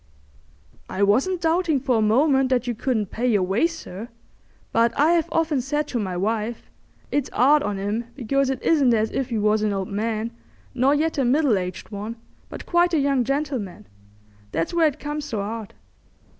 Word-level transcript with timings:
"I 0.89 1.03
wasn't 1.03 1.41
doubting 1.41 1.79
for 1.79 1.97
a 1.97 2.01
moment 2.01 2.49
that 2.49 2.65
you 2.65 2.73
couldn't 2.73 3.11
pay 3.11 3.27
your 3.27 3.43
way, 3.43 3.67
sir; 3.67 4.09
but 4.71 4.99
I 4.99 5.15
'ave 5.15 5.27
often 5.31 5.61
said 5.61 5.87
to 5.89 5.99
my 5.99 6.17
wife, 6.17 6.71
'It's 7.11 7.29
'ard 7.31 7.61
on 7.61 7.77
'im 7.77 8.05
because 8.15 8.49
it 8.49 8.63
isn't 8.63 8.95
as 8.95 9.11
if 9.11 9.29
he 9.29 9.37
was 9.37 9.61
an 9.61 9.73
old 9.73 9.89
man, 9.89 10.31
nor 10.73 10.95
yet 10.95 11.19
a 11.19 11.23
middle 11.23 11.55
aged 11.55 11.89
one, 11.91 12.15
but 12.49 12.65
quite 12.65 12.95
a 12.95 12.99
young 12.99 13.23
gentleman. 13.23 13.85
That's 14.51 14.73
where 14.73 14.87
it 14.87 14.97
comes 14.99 15.25
so 15.25 15.39
'ard. 15.39 15.75